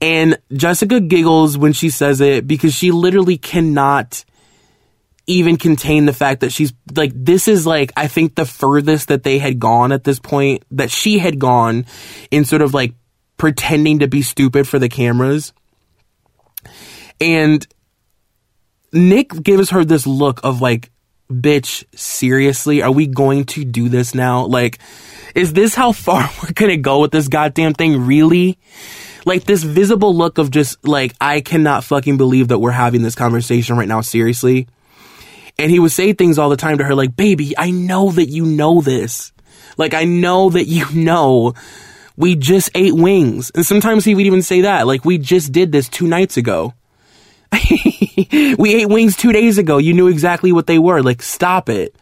[0.00, 4.24] And Jessica giggles when she says it because she literally cannot
[5.26, 9.24] even contain the fact that she's like, this is like, I think the furthest that
[9.24, 11.86] they had gone at this point, that she had gone
[12.30, 12.94] in sort of like
[13.36, 15.52] pretending to be stupid for the cameras.
[17.20, 17.66] And
[18.92, 20.90] Nick gives her this look of like,
[21.30, 22.82] bitch, seriously?
[22.82, 24.46] Are we going to do this now?
[24.46, 24.78] Like,
[25.34, 28.06] is this how far we're gonna go with this goddamn thing?
[28.06, 28.58] Really?
[29.26, 33.16] Like this visible look of just like, I cannot fucking believe that we're having this
[33.16, 34.68] conversation right now, seriously.
[35.58, 38.26] And he would say things all the time to her like, baby, I know that
[38.26, 39.32] you know this.
[39.76, 41.54] Like, I know that you know
[42.16, 43.50] we just ate wings.
[43.54, 46.72] And sometimes he would even say that, like, we just did this two nights ago.
[48.58, 49.78] we ate wings two days ago.
[49.78, 51.02] You knew exactly what they were.
[51.02, 51.96] Like, stop it.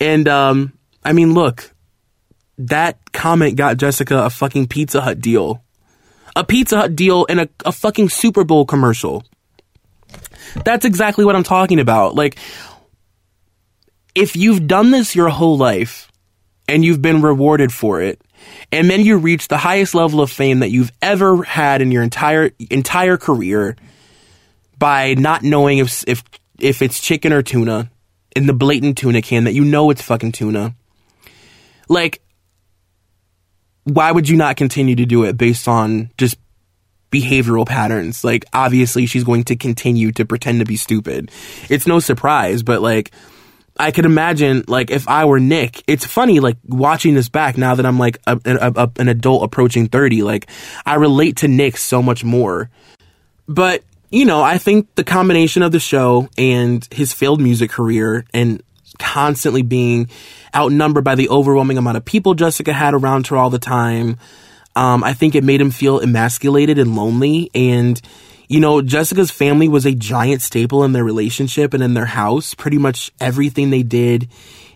[0.00, 0.72] And, um,
[1.04, 1.72] I mean, look,
[2.58, 5.62] that comment got Jessica a fucking Pizza Hut deal
[6.36, 9.24] a Pizza Hut deal and a, a fucking Super Bowl commercial.
[10.64, 12.14] That's exactly what I'm talking about.
[12.14, 12.38] Like,
[14.14, 16.12] if you've done this your whole life
[16.68, 18.20] and you've been rewarded for it,
[18.70, 22.02] and then you reach the highest level of fame that you've ever had in your
[22.02, 23.76] entire entire career
[24.78, 26.22] by not knowing if if
[26.60, 27.90] if it's chicken or tuna
[28.34, 30.74] in the blatant tuna can that you know it's fucking tuna.
[31.88, 32.20] Like
[33.86, 36.36] why would you not continue to do it based on just
[37.12, 38.24] behavioral patterns?
[38.24, 41.30] Like, obviously, she's going to continue to pretend to be stupid.
[41.70, 43.12] It's no surprise, but like,
[43.78, 47.76] I could imagine, like, if I were Nick, it's funny, like, watching this back now
[47.76, 50.50] that I'm like a, a, a, an adult approaching 30, like,
[50.84, 52.70] I relate to Nick so much more.
[53.46, 58.24] But, you know, I think the combination of the show and his failed music career
[58.34, 58.62] and
[58.98, 60.08] constantly being
[60.54, 64.16] outnumbered by the overwhelming amount of people Jessica had around her all the time.
[64.74, 67.50] Um, I think it made him feel emasculated and lonely.
[67.54, 68.00] And,
[68.46, 72.54] you know, Jessica's family was a giant staple in their relationship and in their house.
[72.54, 74.28] Pretty much everything they did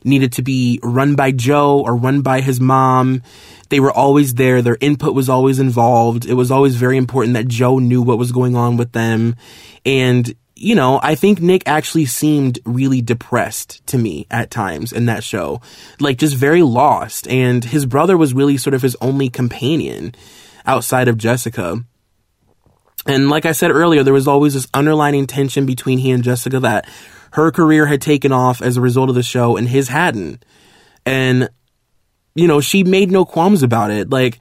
[0.02, 3.22] needed to be run by Joe or run by his mom.
[3.68, 4.62] They were always there.
[4.62, 6.26] Their input was always involved.
[6.26, 9.36] It was always very important that Joe knew what was going on with them.
[9.84, 15.06] And you know, I think Nick actually seemed really depressed to me at times in
[15.06, 15.62] that show.
[15.98, 17.26] Like just very lost.
[17.28, 20.14] And his brother was really sort of his only companion
[20.66, 21.82] outside of Jessica.
[23.06, 26.60] And like I said earlier, there was always this underlining tension between he and Jessica
[26.60, 26.86] that
[27.32, 30.44] her career had taken off as a result of the show and his hadn't.
[31.06, 31.48] And,
[32.34, 34.10] you know, she made no qualms about it.
[34.10, 34.38] Like,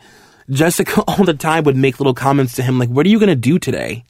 [0.50, 3.30] Jessica all the time would make little comments to him like, what are you going
[3.30, 4.04] to do today?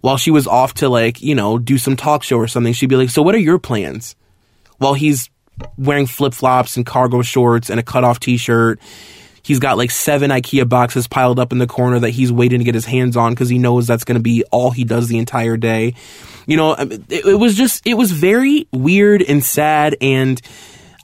[0.00, 2.86] While she was off to like, you know, do some talk show or something, she'd
[2.86, 4.16] be like, so what are your plans?
[4.78, 5.30] While he's
[5.76, 8.80] wearing flip flops and cargo shorts and a cut off t shirt.
[9.42, 12.64] He's got like seven IKEA boxes piled up in the corner that he's waiting to
[12.64, 15.18] get his hands on because he knows that's going to be all he does the
[15.18, 15.94] entire day.
[16.46, 20.40] You know, it, it was just, it was very weird and sad and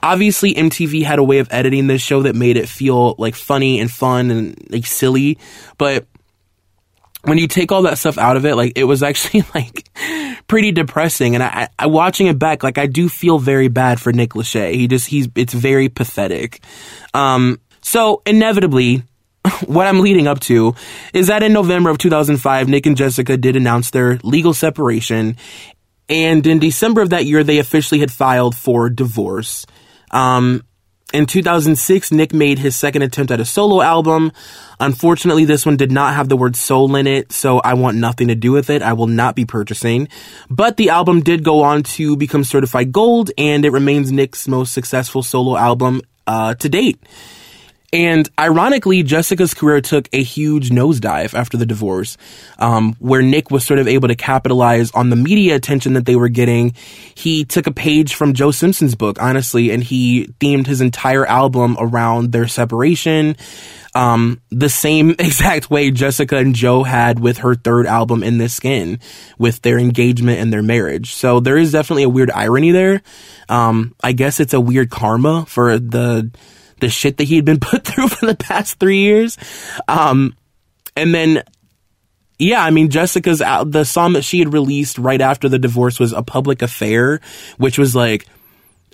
[0.03, 3.79] obviously MTV had a way of editing this show that made it feel like funny
[3.79, 5.39] and fun and like silly,
[5.79, 6.05] but
[7.27, 9.89] when you take all that stuff out of it, like it was actually like
[10.47, 11.35] pretty depressing.
[11.35, 14.73] And I, I watching it back, like I do feel very bad for Nick Lachey.
[14.73, 16.61] He just, he's, it's very pathetic.
[17.13, 19.03] Um, so inevitably,
[19.65, 20.75] what I'm leading up to
[21.13, 25.35] is that in November of 2005, Nick and Jessica did announce their legal separation.
[26.07, 29.65] And in December of that year, they officially had filed for divorce.
[30.11, 30.63] Um,
[31.13, 34.33] in 2006, Nick made his second attempt at a solo album.
[34.79, 38.27] Unfortunately, this one did not have the word soul in it, so I want nothing
[38.27, 38.81] to do with it.
[38.81, 40.09] I will not be purchasing.
[40.49, 44.73] But the album did go on to become certified gold, and it remains Nick's most
[44.73, 47.01] successful solo album uh, to date.
[47.93, 52.17] And ironically, Jessica's career took a huge nosedive after the divorce,
[52.59, 56.17] um, where Nick was sort of able to capitalize on the media attention that they
[56.17, 56.73] were getting.
[57.15, 61.77] He took a page from Joe Simpson's book, honestly, and he themed his entire album
[61.79, 63.37] around their separation.
[63.95, 68.53] Um, the same exact way Jessica and Joe had with her third album in this
[68.53, 68.99] skin
[69.37, 71.13] with their engagement and their marriage.
[71.13, 73.01] So there is definitely a weird irony there.
[73.47, 76.29] Um, I guess it's a weird karma for the,
[76.79, 79.37] the shit that he had been put through for the past three years.
[79.87, 80.35] Um,
[80.95, 81.43] and then,
[82.39, 85.99] yeah, I mean, Jessica's out, the song that she had released right after the divorce
[85.99, 87.21] was A Public Affair,
[87.57, 88.27] which was like,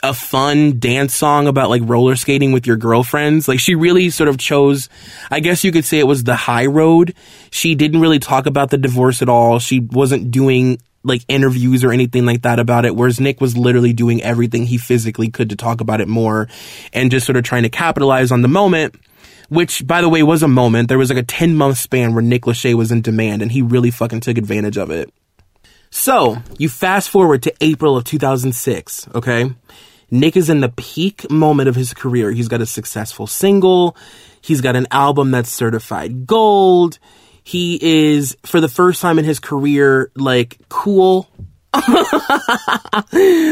[0.04, 3.48] a fun dance song about like roller skating with your girlfriends.
[3.48, 4.90] Like she really sort of chose,
[5.32, 7.16] I guess you could say it was the high road.
[7.52, 9.60] She didn't really talk about the divorce at all.
[9.60, 12.96] She wasn't doing like interviews or anything like that about it.
[12.96, 16.48] Whereas Nick was literally doing everything he physically could to talk about it more
[16.94, 18.96] and just sort of trying to capitalize on the moment.
[19.50, 20.88] Which, by the way, was a moment.
[20.88, 23.62] There was like a 10 month span where Nick Lachey was in demand and he
[23.62, 25.14] really fucking took advantage of it.
[25.92, 29.52] So, you fast forward to April of 2006, okay?
[30.10, 32.32] Nick is in the peak moment of his career.
[32.32, 33.96] He's got a successful single.
[34.42, 36.98] He's got an album that's certified gold.
[37.44, 41.30] He is, for the first time in his career, like cool.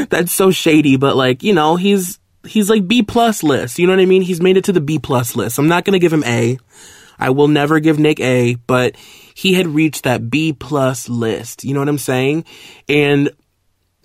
[0.10, 3.80] that's so shady, but like, you know, he's, he's like B plus list.
[3.80, 4.22] You know what I mean?
[4.22, 5.58] He's made it to the B plus list.
[5.58, 6.58] I'm not to give him A.
[7.20, 8.96] I will never give Nick A, but
[9.36, 11.64] he had reached that B plus list.
[11.64, 12.46] You know what I'm saying?
[12.90, 13.30] And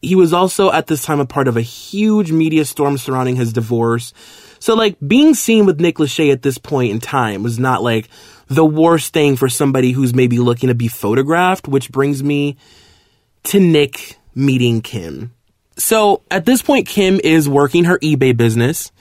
[0.03, 3.53] he was also at this time a part of a huge media storm surrounding his
[3.53, 4.13] divorce.
[4.59, 8.09] So like being seen with Nick Lachey at this point in time was not like
[8.49, 12.57] the worst thing for somebody who's maybe looking to be photographed, which brings me
[13.45, 15.33] to Nick meeting Kim.
[15.77, 18.93] So at this point, Kim is working her eBay business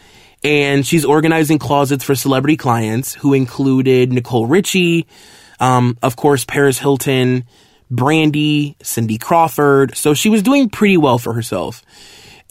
[0.43, 5.08] and she's organizing closets for celebrity clients who included Nicole Richie,
[5.60, 7.45] um, of course, Paris Hilton,
[7.89, 9.95] Brandy, Cindy Crawford.
[9.95, 11.81] So she was doing pretty well for herself.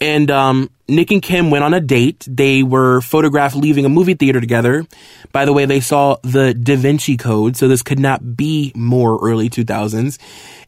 [0.01, 2.25] And um, Nick and Kim went on a date.
[2.29, 4.85] They were photographed leaving a movie theater together.
[5.31, 9.17] By the way, they saw the Da Vinci Code, so this could not be more
[9.21, 10.17] early 2000s.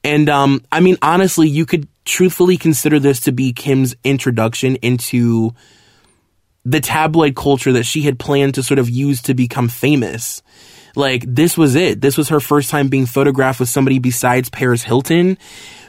[0.04, 5.52] And um, I mean, honestly, you could truthfully consider this to be Kim's introduction into
[6.64, 10.42] the tabloid culture that she had planned to sort of use to become famous.
[10.96, 12.02] Like this was it.
[12.02, 15.38] This was her first time being photographed with somebody besides Paris Hilton.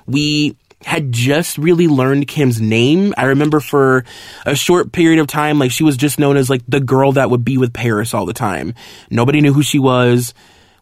[0.06, 3.12] We had just really learned Kim's name.
[3.16, 4.04] I remember for
[4.46, 7.30] a short period of time, like she was just known as like the girl that
[7.30, 8.74] would be with Paris all the time.
[9.10, 10.34] Nobody knew who she was.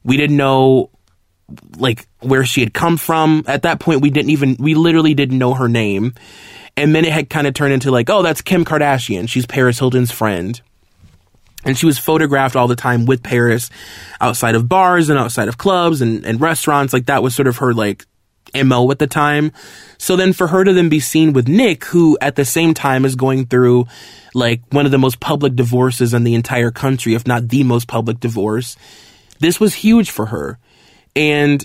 [0.04, 0.90] We didn't know
[1.78, 3.44] like where she had come from.
[3.46, 6.14] At that point, we didn't even, we literally didn't know her name.
[6.76, 9.28] And then it had kind of turned into like, oh, that's Kim Kardashian.
[9.28, 10.60] She's Paris Hilton's friend.
[11.64, 13.70] And she was photographed all the time with Paris
[14.20, 16.92] outside of bars and outside of clubs and, and restaurants.
[16.92, 18.04] Like that was sort of her like
[18.64, 19.52] MO at the time.
[19.98, 23.04] So then for her to then be seen with Nick, who at the same time
[23.04, 23.86] is going through
[24.34, 27.88] like one of the most public divorces in the entire country, if not the most
[27.88, 28.76] public divorce,
[29.40, 30.58] this was huge for her.
[31.14, 31.64] And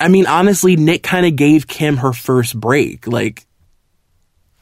[0.00, 3.06] I mean, honestly, Nick kind of gave Kim her first break.
[3.06, 3.46] Like,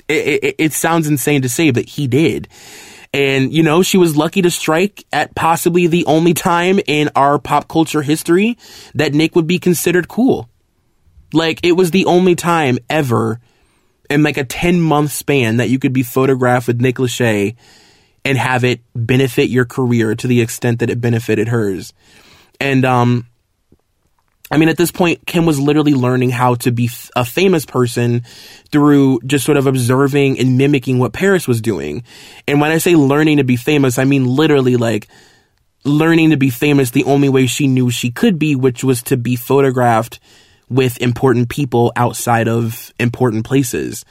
[0.09, 2.49] it, it, it sounds insane to say, but he did.
[3.15, 7.39] And, you know, she was lucky to strike at possibly the only time in our
[7.39, 8.57] pop culture history
[8.95, 10.49] that Nick would be considered cool.
[11.33, 13.41] Like, it was the only time ever
[14.11, 17.57] in like a 10 month span that you could be photographed with Nick Lachey
[18.25, 21.93] and have it benefit your career to the extent that it benefited hers.
[22.61, 23.27] And, um,
[24.53, 28.23] I mean, at this point, Kim was literally learning how to be a famous person
[28.71, 32.05] through just sort of observing and mimicking what Paris was doing.
[32.47, 35.09] And when I say learning to be famous, I mean literally like
[35.85, 39.17] learning to be famous the only way she knew she could be, which was to
[39.17, 40.21] be photographed
[40.73, 44.05] with important people outside of important places.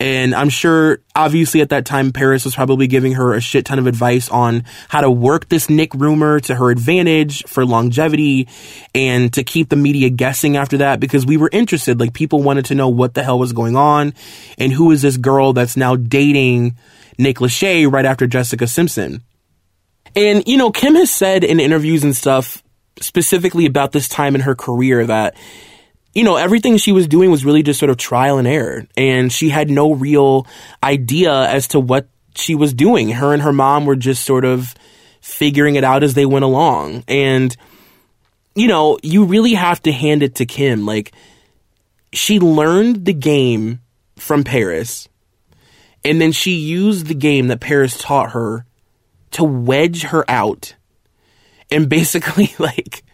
[0.00, 3.80] And I'm sure, obviously, at that time, Paris was probably giving her a shit ton
[3.80, 8.46] of advice on how to work this Nick rumor to her advantage for longevity
[8.94, 11.98] and to keep the media guessing after that because we were interested.
[11.98, 14.14] Like, people wanted to know what the hell was going on
[14.56, 16.76] and who is this girl that's now dating
[17.18, 19.24] Nick Lachey right after Jessica Simpson.
[20.14, 22.62] And, you know, Kim has said in interviews and stuff
[23.00, 25.36] specifically about this time in her career that
[26.14, 28.86] you know, everything she was doing was really just sort of trial and error.
[28.96, 30.46] And she had no real
[30.82, 33.10] idea as to what she was doing.
[33.10, 34.74] Her and her mom were just sort of
[35.20, 37.04] figuring it out as they went along.
[37.06, 37.54] And,
[38.54, 40.86] you know, you really have to hand it to Kim.
[40.86, 41.12] Like,
[42.12, 43.80] she learned the game
[44.16, 45.08] from Paris.
[46.04, 48.64] And then she used the game that Paris taught her
[49.32, 50.74] to wedge her out
[51.70, 53.04] and basically, like,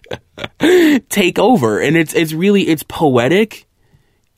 [1.08, 1.80] take over.
[1.80, 3.66] And it's, it's really, it's poetic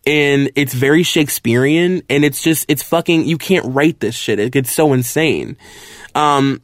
[0.07, 4.39] and it's very Shakespearean and it's just, it's fucking, you can't write this shit.
[4.39, 5.57] It gets so insane.
[6.15, 6.63] Um,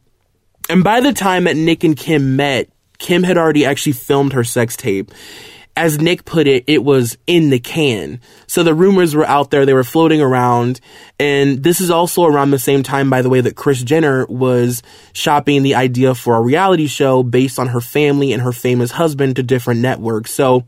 [0.69, 4.45] and by the time that Nick and Kim met, Kim had already actually filmed her
[4.45, 5.11] sex tape.
[5.77, 8.21] As Nick put it, it was in the can.
[8.47, 10.81] So the rumors were out there, they were floating around.
[11.19, 14.83] And this is also around the same time, by the way, that Kris Jenner was
[15.13, 19.37] shopping the idea for a reality show based on her family and her famous husband
[19.37, 20.33] to different networks.
[20.33, 20.67] So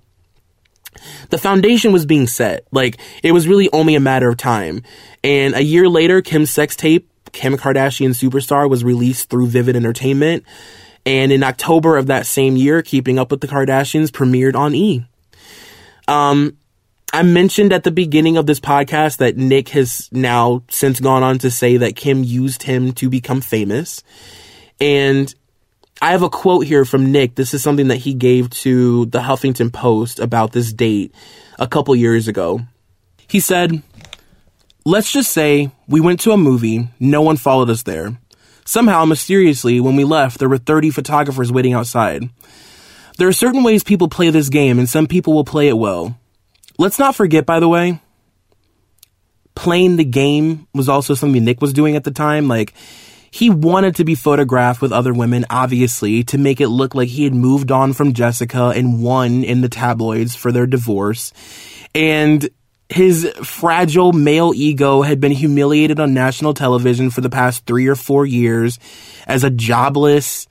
[1.31, 2.67] the foundation was being set.
[2.73, 4.83] Like, it was really only a matter of time.
[5.23, 10.45] And a year later, Kim's sex tape, Kim Kardashian Superstar, was released through Vivid Entertainment.
[11.07, 15.05] And in October of that same year, Keeping Up with the Kardashians premiered on E!
[16.09, 16.57] Um,
[17.13, 21.39] I mentioned at the beginning of this podcast that Nick has now since gone on
[21.39, 24.03] to say that Kim used him to become famous.
[24.81, 25.33] And
[26.03, 27.37] I have a quote here from Nick.
[27.37, 31.15] This is something that he gave to the Huffington Post about this date
[31.59, 32.63] a couple years ago.
[33.29, 33.83] He said,
[34.85, 38.19] Let's just say we went to a movie, no one followed us there.
[38.65, 42.29] Somehow, mysteriously, when we left, there were 30 photographers waiting outside.
[43.19, 46.19] There are certain ways people play this game, and some people will play it well.
[46.79, 48.01] Let's not forget, by the way,
[49.55, 52.49] playing the game was also something Nick was doing at the time.
[52.49, 52.75] Like,
[53.31, 57.25] he wanted to be photographed with other women, obviously, to make it look like he
[57.25, 61.33] had moved on from Jessica and won in the tabloids for their divorce.
[61.95, 62.49] And
[62.89, 67.95] his fragile male ego had been humiliated on national television for the past three or
[67.95, 68.79] four years
[69.27, 70.47] as a jobless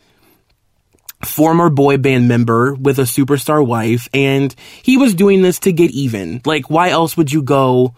[1.25, 4.09] former boy band member with a superstar wife.
[4.13, 6.41] And he was doing this to get even.
[6.45, 7.95] Like, why else would you go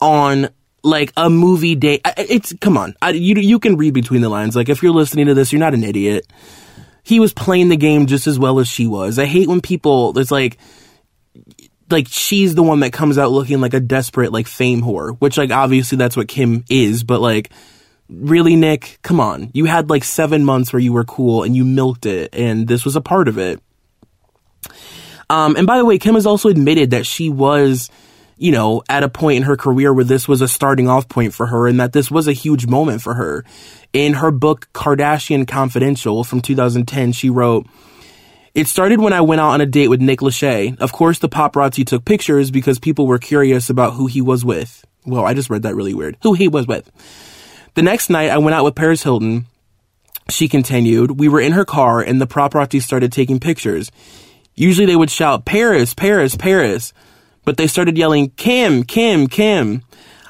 [0.00, 0.48] on
[0.82, 2.00] like a movie date?
[2.16, 2.94] It's, come on.
[3.02, 4.56] I, you, you can read between the lines.
[4.56, 6.26] Like, if you're listening to this, you're not an idiot.
[7.02, 9.18] He was playing the game just as well as she was.
[9.18, 10.56] I hate when people, it's like,
[11.90, 15.38] like she's the one that comes out looking like a desperate like fame whore, which
[15.38, 17.50] like obviously that's what Kim is, but like
[18.08, 19.50] really Nick, come on.
[19.54, 22.84] You had like 7 months where you were cool and you milked it and this
[22.84, 23.60] was a part of it.
[25.30, 27.90] Um and by the way, Kim has also admitted that she was
[28.38, 31.32] you know, at a point in her career where this was a starting off point
[31.32, 33.44] for her and that this was a huge moment for her.
[33.92, 37.66] In her book Kardashian Confidential from 2010, she wrote,
[38.56, 40.80] it started when I went out on a date with Nick Lachey.
[40.80, 44.82] Of course, the paparazzi took pictures because people were curious about who he was with.
[45.04, 46.16] Well, I just read that really weird.
[46.22, 46.90] Who he was with.
[47.74, 49.44] The next night, I went out with Paris Hilton.
[50.30, 53.92] She continued, we were in her car and the paparazzi started taking pictures.
[54.54, 56.94] Usually they would shout, Paris, Paris, Paris.
[57.44, 59.82] But they started yelling, Kim, Kim, Kim.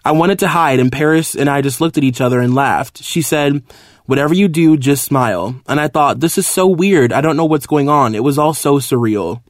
[0.05, 3.05] I wanted to hide and Paris and I just looked at each other and laughed.
[3.05, 3.63] She said,
[4.07, 5.61] Whatever you do, just smile.
[5.69, 7.13] And I thought, this is so weird.
[7.13, 8.15] I don't know what's going on.
[8.15, 9.43] It was all so surreal.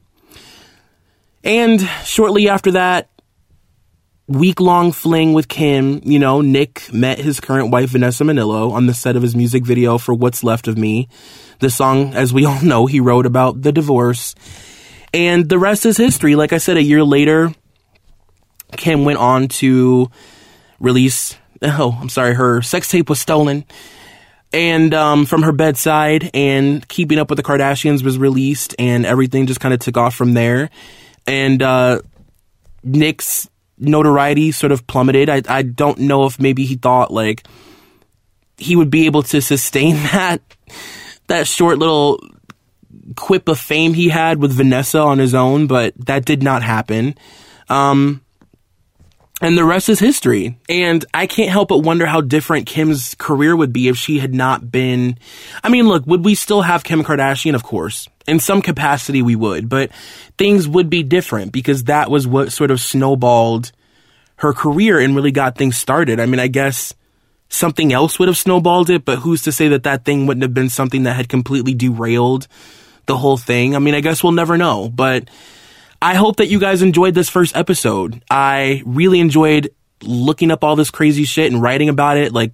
[1.43, 3.09] And shortly after that,
[4.27, 8.87] week long fling with Kim, you know, Nick met his current wife, Vanessa Minnillo, on
[8.87, 11.07] the set of his music video for What's Left of Me.
[11.59, 14.33] The song, as we all know, he wrote about the divorce.
[15.13, 16.35] And the rest is history.
[16.35, 17.53] Like I said, a year later,
[18.75, 20.09] Kim went on to
[20.79, 23.65] release, oh, I'm sorry, her sex tape was stolen
[24.53, 29.45] and um, from her bedside and keeping up with the kardashians was released and everything
[29.45, 30.69] just kind of took off from there.
[31.25, 32.01] And uh,
[32.83, 35.29] nick's notoriety sort of plummeted.
[35.29, 37.45] I, I don't know if maybe he thought like
[38.57, 40.41] he would be able to sustain that
[41.27, 42.19] that short little
[43.15, 47.15] quip of fame he had with vanessa on his own but that did not happen.
[47.69, 48.21] Um,
[49.41, 50.57] and the rest is history.
[50.67, 54.33] And I can't help but wonder how different Kim's career would be if she had
[54.33, 55.17] not been.
[55.63, 57.53] I mean, look, would we still have Kim Kardashian?
[57.53, 58.07] Of course.
[58.27, 59.91] In some capacity, we would, but
[60.37, 63.71] things would be different because that was what sort of snowballed
[64.37, 66.19] her career and really got things started.
[66.19, 66.93] I mean, I guess
[67.49, 70.53] something else would have snowballed it, but who's to say that that thing wouldn't have
[70.53, 72.47] been something that had completely derailed
[73.05, 73.75] the whole thing?
[73.75, 75.29] I mean, I guess we'll never know, but
[76.01, 78.23] I hope that you guys enjoyed this first episode.
[78.29, 79.71] I really enjoyed
[80.03, 82.33] looking up all this crazy shit and writing about it.
[82.33, 82.51] Like,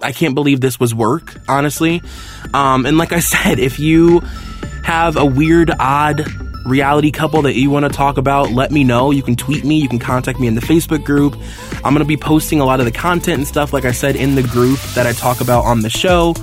[0.00, 2.02] I can't believe this was work, honestly.
[2.52, 4.20] Um, and like I said, if you
[4.84, 6.26] have a weird, odd
[6.64, 9.10] reality couple that you want to talk about, let me know.
[9.10, 11.36] You can tweet me, you can contact me in the Facebook group.
[11.76, 14.16] I'm going to be posting a lot of the content and stuff, like I said,
[14.16, 16.34] in the group that I talk about on the show.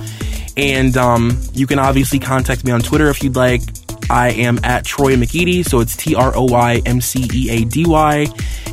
[0.56, 3.62] And um, you can obviously contact me on Twitter if you'd like.
[4.10, 7.64] I am at Troy McEady, so it's T R O Y M C E A
[7.64, 8.26] D Y.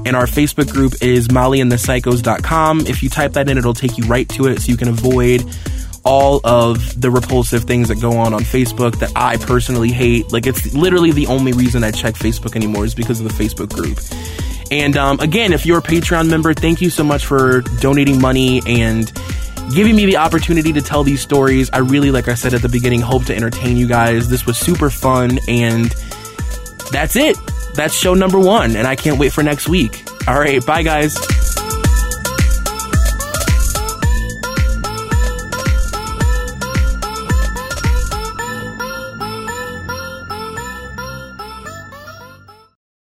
[0.06, 2.82] And our Facebook group is mollyandthepsychos.com.
[2.82, 5.44] If you type that in, it'll take you right to it so you can avoid
[6.06, 10.32] all of the repulsive things that go on on Facebook that I personally hate.
[10.32, 13.74] Like, it's literally the only reason I check Facebook anymore is because of the Facebook
[13.74, 14.00] group.
[14.72, 18.62] And um, again, if you're a Patreon member, thank you so much for donating money
[18.66, 19.12] and
[19.74, 21.70] giving me the opportunity to tell these stories.
[21.72, 24.30] I really, like I said at the beginning, hope to entertain you guys.
[24.30, 25.94] This was super fun and
[26.92, 27.38] that's it.
[27.76, 30.04] That's show number one, and I can't wait for next week.
[30.28, 31.16] All right, bye, guys.